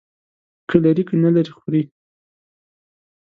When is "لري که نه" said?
0.83-1.29